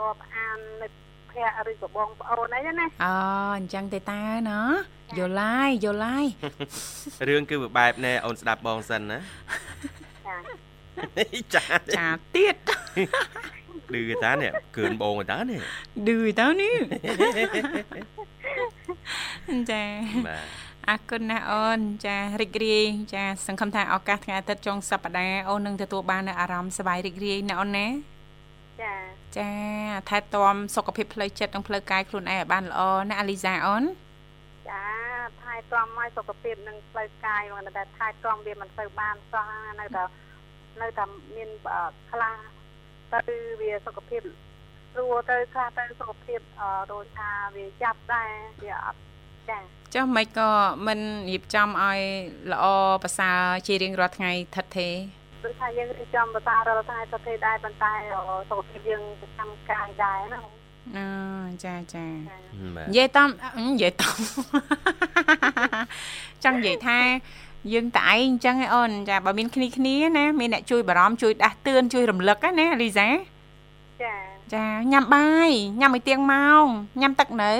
[0.00, 0.88] រាប់អាននៅ
[1.34, 3.14] ភ័ក្រឬក៏បងប្អូនអីណាអូ
[3.56, 4.20] អញ្ចឹងទេតា
[4.50, 4.60] ណា
[5.18, 6.26] យល់ឡាយយល់ឡាយ
[7.28, 9.18] រឿងគឺវាបែបណែអូនស្ដាប់បងសិនណា
[11.54, 11.64] ចា
[11.96, 12.56] ចាទៀត
[13.94, 15.60] ឌឺតានេះគឿនបងតានេះ
[16.06, 16.76] ឌឺតានេះ
[19.70, 19.84] ចា
[20.28, 27.86] បាទអរគុណណាអូនចារីករាយចាសង្ឃឹមថាឱកាសថ្ងៃអាទិត្យចុងសប្តាហ៍អូននឹងទទួលបាននូវអារម្មណ៍សប្បាយរីករាយណាអូនណា
[29.38, 29.50] ចា
[29.94, 32.80] ចាថែទាំសុខភាពផ្លូវចិត្តនិងផ្លូវកាយខ្លួនឯងឲ្យបានល្អ
[33.10, 33.82] ណាអាលីសាអូន
[34.70, 34.84] ចា
[35.42, 39.48] ថែទាំឲ្យសុខភាពនិងផ្លូវកាយមកតែថែទាំវាមិនទៅបានសោះ
[39.80, 40.02] នៅតែ
[40.82, 41.04] នៅតែ
[41.36, 41.50] មាន
[42.10, 42.34] ខ្លះ
[43.12, 44.22] ទៅវាសុខភាព
[44.92, 46.40] ស្រួលទៅខ្លះទៅសុខភាព
[46.92, 48.30] ដូចថាវាចាប់ដែរ
[48.62, 48.98] វាអត់
[49.50, 49.58] ចា
[49.94, 50.50] ចុះមិនក៏
[50.86, 52.00] មិនរៀបចំឲ្យ
[52.52, 52.64] ល្អ
[53.02, 54.88] ប្រសើរជារៀងរាល់ថ្ងៃថិតទេ
[55.44, 57.92] ដូចថាយើងរៀបចំបតារាល់ថ្ងៃទៅទេដែរប៉ុន្តែ
[58.50, 60.40] សុខភាពយើងប្រចាំកាយដែរណា
[60.96, 61.06] អឺ
[61.64, 62.06] ចាចា
[62.88, 63.28] និយាយតាម
[63.68, 64.16] និយាយតាម
[66.44, 66.98] ចង់និយាយថា
[67.72, 73.08] យើងតែឯងអញ្ចឹងឯអូនចាបើមានគ្នាគ្នាណាមានអ្នកជួយបារម្ភជួយដាស់តឿនជួយរំលឹកណាលីសា
[74.02, 74.14] ចា
[74.54, 76.66] ចាញ៉ាំបាយញ៉ាំឲ្យទៀងម៉ោង
[77.00, 77.52] ញ៉ាំទឹកនៅ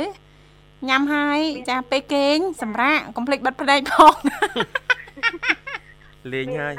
[0.88, 4.14] ញ៉ាំហើយចាពេលគេងសម្រាកកុំភ្លេចបិទភ្នែកផង
[6.32, 6.74] លេងហើយ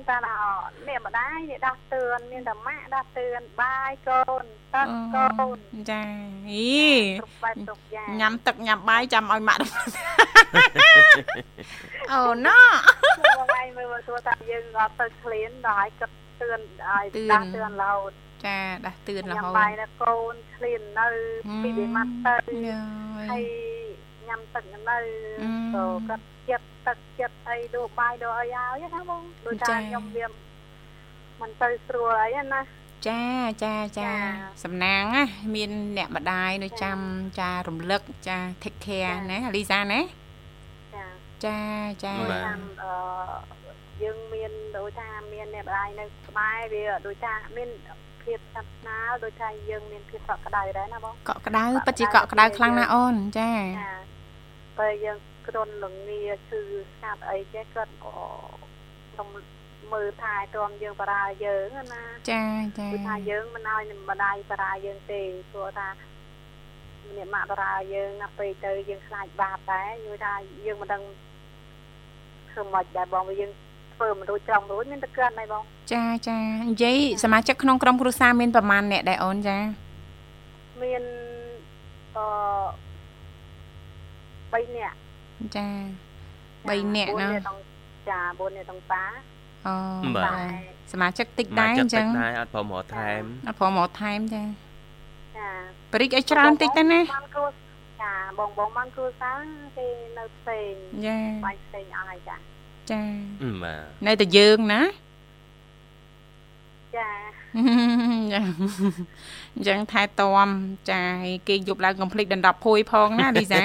[0.00, 4.44] មានតែអ្នកម្ដាយអ្នកដាស់តឿនមានតែម៉ាក់ដាស់តឿនបាយកូន
[4.74, 5.58] ទឹកកូន
[5.90, 6.02] ចា
[6.50, 6.74] អី
[8.20, 9.62] ញ៉ាំទឹកញ៉ាំបាយចាំឲ្យម៉ាក់
[12.12, 12.60] អូណូ
[13.38, 18.12] បងឯងមើលទៅថាយើងអត់ទៅឃ្លានដល់ឲ្យគិតតឿនឲ្យដាស់តឿនរហូត
[18.46, 21.08] ចាដាស់តឿនរហូតញ៉ាំបាយដល់កូនឃ្លាននៅ
[21.62, 22.34] ពីវិមាត់ទៅ
[23.30, 23.44] ហើយ
[24.30, 24.96] ញ៉ាំទឹកនៅទៅ
[26.08, 30.26] គាត់ចិត្តទឹកចិត្តអីដូរបាយដូរអីហើយណាបងដូចថាខ្ញុំវា
[31.40, 32.60] មិនទៅស្រួលអីណា
[33.08, 33.22] ចា
[33.64, 34.10] ចាចា
[34.64, 35.24] សំណាងណា
[35.54, 36.98] មានអ្នកម្ដាយនៅចាំ
[37.40, 40.00] ចារំលឹកចា take care ណាលីសាណា
[40.94, 41.06] ចា
[41.46, 41.58] ចា
[42.04, 42.92] ចាតាមអឺ
[44.02, 47.68] យើងមានដូចថាមានអ្នកម្ដាយនៅក្បែរវាដូចថាមាន
[48.22, 54.09] ភាពស្និទ្ធស្នាលដូចថាយើងមានភាពកក់ក្ដៅដែរណាបងកក់ក្ដៅពិតជាកក់ក្ដៅខ្លាំងណាស់អូនចាចា
[54.80, 56.60] ពេលយើងគ្រុនលងាឈឺ
[56.92, 58.16] ស្ងាត់អីចេះគាត់ក៏
[59.10, 59.28] ខ្ញុំ
[59.92, 62.02] មើលថែទាំយើងបារាយើងណា
[62.32, 62.44] ចា
[62.78, 65.20] ចាគឺថាយើងមិនឲ្យម្ដាយបារាយើងទេ
[65.50, 65.88] ព្រោះថា
[67.16, 70.34] អ្នកម៉ាក់បារាយើងណាពេលទៅយើងខ្លាចបាបដែរយល់ថា
[70.66, 71.02] យើងមិនដឹង
[72.50, 73.50] ធ្វើមិនដែរបងវាយើង
[73.94, 75.62] ធ្វើមិនរួចត្រង់រួចមានតែកើតដែរបង
[75.92, 76.38] ចាចា
[76.70, 79.58] និយាយសមាជិកក្នុងក្រុមគ្រួសារមានប្រមាណអ្នកដែរអូនចា
[80.82, 81.02] មាន
[82.16, 82.89] អឺ
[84.52, 84.96] 3នាក់
[85.56, 85.68] ចា
[86.68, 87.44] 3នាក់ណា4នាក់
[88.10, 89.04] ចា4នាក់ទាំងប៉ា
[89.66, 89.74] អូ
[90.16, 90.36] បាទចា
[90.92, 94.42] សមាជិកតិចមកដែរចាអត់ញ្ចឹតិចងដែរអត់ប្រមថែមអត់ព្រមមកថែមចា
[95.38, 95.48] ចា
[95.92, 97.46] បរិចឲ្យច្រើនតិចទៅណាបានគ្រួ
[98.02, 99.38] ចាបងបងបានគ្រួសារ
[99.76, 99.86] គេ
[100.18, 100.72] នៅផ្សេង
[101.06, 102.36] ចាបាញ់ផ្សេងអស់ហើយចា
[102.90, 103.02] ចា
[103.42, 104.82] អឺបាទនៅតែយើងណា
[106.96, 107.10] ចា
[108.32, 108.40] ចា
[109.54, 110.48] អញ្ចឹងថែទាំ
[110.90, 113.64] ចាហើយគេយប់ឡើងកំភ្លេចដណ្ដប់ភួយផងណាលីសា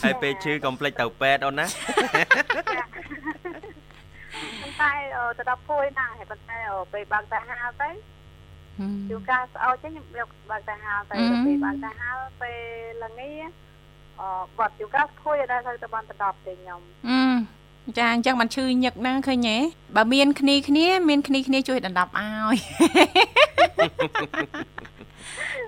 [0.00, 7.90] ហើយពេលឈឺកុំភ្លេចទៅពេទ្យអូនណាប៉ុន្តែអឺទៅដល់ភួយណាស់ហើយប៉ុន្តែអឺពេលបើកតាហាលទៅ
[9.10, 12.56] ជួនកាលស្អោចចឹងខ្ញុំយកបើកតាហាលទៅទៅពេលបើកតាហាលពេល
[13.02, 13.30] ល្ងា
[14.20, 14.28] អឺ
[14.58, 17.18] បាត់ជួនកាលភួយអត់ដែរទៅទៅបានទៅដល់ទេខ្ញុំអឺ
[17.98, 19.56] ចាអញ្ចឹងបានឈឺញឹកហ្នឹងឃើញទេ
[19.96, 22.56] បើមានគ្នាគ្នាមានគ្នាគ្នាជួយដណ្ដប់ឲ្យ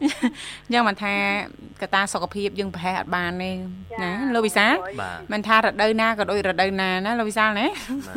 [0.03, 1.15] អញ្ចឹងមិនថា
[1.83, 3.51] កត្តាសុខភាពយើងប្រហែលអត់បានទេ
[4.03, 7.67] ណាលោកវិសាលបាទមិនថារដូវណាក៏ដូចរដូវណាណាលោកវិសាលណា
[8.09, 8.15] បា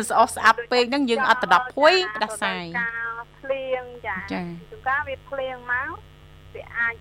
[0.00, 2.88] ទស្អុះស្អាប់ពេកហ្នឹងយើងអត់ដណ្ដប់ភួយផ្ដាសាយកា
[3.18, 5.90] លភ្លៀងចាចាជួនកាលវាភ្លៀងមក
[6.54, 6.94] វាអាច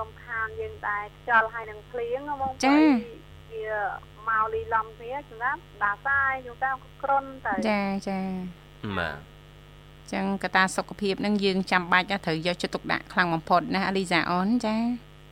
[0.00, 3.76] រំខានយើងដែរខ្យល់ហើយនឹងភ្លៀងហ្មងចាវា
[4.28, 8.20] មកលីឡំគ្នាសម្រាប់ដាសាយជួនកាលគ្រុនទៅចាចា
[8.98, 9.16] បាទ
[10.12, 14.76] ចឹងកត្តាសុខភាពហ្នឹងយើងចាំបាច់ណាត្រូវយកចិត្តទុកដាក់ខ្លាំងបំផុតណាអាលីសាអូនចា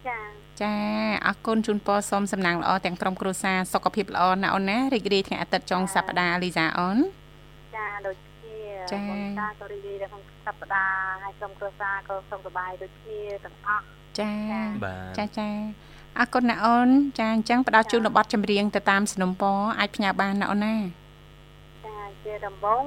[0.09, 0.19] ចា
[0.63, 0.75] ចា
[1.27, 6.99] អរគុណជូនពរសូមសំណាងល្អទាំងក្រុមគ្រួសារសុខភាពល្អណាអូនណារីករាយថ្ងៃអាទិត្យចុងសប្តាហ៍អាលីសាអូន
[7.77, 8.59] ចាដូចគ្នា
[8.91, 13.83] ចា៎បងតាក៏រីករាយដែរក្នុងសប្តាហ៍ហើយក្រុមគ្រួសារក៏សុខសប្បាយដូចគ្នាទាំងអស់
[14.19, 14.33] ចា
[14.85, 15.49] បាទចាចា
[16.19, 20.77] អរគុណណាអូនចាអញ្ចឹងផ្ដល់ជូនប័ណ្ណចម្រៀងទៅតាមสนុំពរអាចផ្ញើបានណាអូនណា
[21.87, 22.83] ចាជាដំបង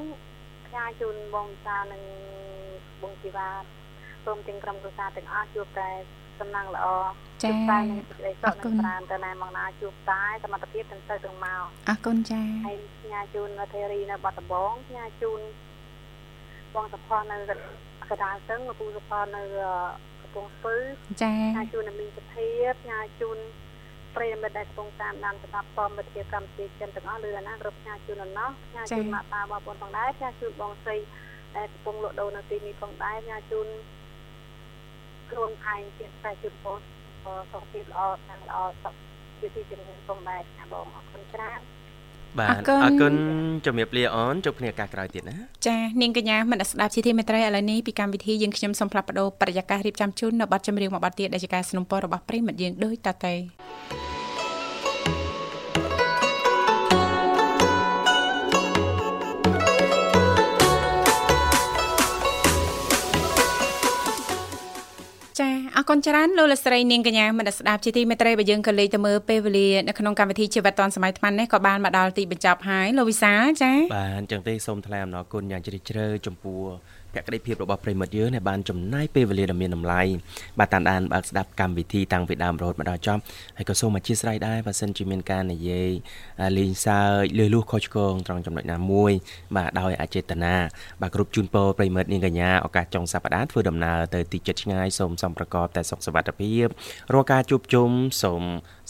[0.74, 2.04] ផ្ញើជូនបងតានិង
[3.02, 3.50] បងជីវ៉ា
[4.26, 5.90] ព្រមទាំងក្រុមគ្រួសារទាំងអស់ជួបតែ
[6.40, 6.86] សំណាងល្អ
[7.44, 15.40] ចាជួបតែនឹងសេចក្តីសុអខរគុនិងណប្រានទៅណែមកណាជួបតែសមត្ថភាពទាំងទៅទាំងមកអរគុណចាហើយផ្ញើជូននៅធេរីនៅបាត់ដំបងផ្ញើជូន
[16.76, 17.38] បងសុផានៅ
[18.12, 19.42] កដាលស្ទឹងឪពូសុផានៅ
[20.22, 20.76] កំពង់ស្ពឺ
[21.24, 22.48] ចាផ្ញើជូននៅមីងសុភា
[22.82, 23.38] ផ្ញើជូន
[24.17, 30.97] ប្រិយមិត្តដែលកំពុងតាមដានស្ដាប់ពមវិទ្យាកម្មវិធីចិនទាំងអស់លឿនណាគ្រប់ផ្ញើជូនដល់ណោះផ្ញើជូនម៉ាក់តាបងប្អូនផងដែរផ្ញើជូនបងស្រី
[31.57, 33.67] ដែលកំពុងលក់ដូរនៅទីនេះផងដែរផ្ញើជូន
[35.31, 36.79] ក្រុមឯងជាខ្សែជូនបង
[37.53, 38.95] សុខភាពល្អខាងល្អសុខ
[39.41, 41.61] ជាទីជំនឿផងដែរចាបងអរគុណច្រើន
[42.39, 43.15] បាទអរគុណ
[43.67, 53.35] ជំរាបលាអូនជួបគ្នាឱកាសក្រោយទៀតណា ចានាងកញ្ញាមិនស្ដាប់ជាទីមេត្រីឥឡូវនេះពីកម្មវិធីយើងខ្ញុំសូមផ្លាប់បដោបរិយាកាសរៀបចំជូននៅប័ណ្ណចម្រៀងមួយប័ណ្ណទៀតដែលជាការสนับสนุนរបស់ប្រិមិត្តយើងដូចតទៅ
[65.78, 76.60] អរគុណច្រើនលោកលកស្រីនាងកញ្ញាមនស្សស្ដាប់ជាទីមេត្រីបើយើងក៏លេខទៅមើលពេលវេលានៅក្នុងកម្មវិធីជីវិតឌွန်សម័យថ្មនេះក៏បានមកដល់ទីបញ្ចប់ហើយលោកវិសាលចាបាទអញ្ចឹងទេសូមថ្លែងអំណរគុណយ៉ាងជ្រាលជ្រៅចំពោះ
[77.14, 80.02] ភក្ដីភាពរបស់ប្រិមិត្តយើងដែលបានចំណាយពេលវេលាដ៏មានតម្លៃ
[80.60, 83.22] បាទតាមដានបើកស្ដាប់កម្មវិធីតាំងពីដើមរហូតមកដល់ចប់
[83.58, 85.92] ហើយក៏សូមអធិស្ឋានដែរបើសិនជាមានការនិយាយ
[86.58, 89.12] លេងសើចលឺលួសខុសឆ្គងត្រង់ចំណុចណាមួយ
[89.56, 90.56] បាទដោយអចេតនា
[91.02, 96.68] បាទគ្រប់ជូនពរប្រិមិត្តនាងកញ្ញាឱកាសចុងសប្តាហ៍ធ្វើដំណើរទៅទីជិតឆ្ងាយសូមសំប្រកបតែសុខសុវត្ថិភាព
[97.14, 97.90] រាល់ការជួបជុំ
[98.24, 98.44] សូម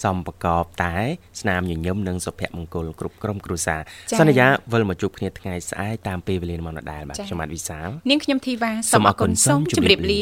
[0.04, 0.96] សំប្រកបតែ
[1.42, 3.82] ស្នាមញញឹមនិងសុភមង្គលគ្រប់ក្រុមគ្រួសារ
[4.20, 10.22] សន្យាវិលមកជួបគ្នាថ្ងៃស្អែកតាមពេលវេលាម៉ោងដដែលបាទខ្ញុំបាទវិសាលនាងខ្ញុំធីវ៉ាសូមអរគុណសូមជម្រាបលាលា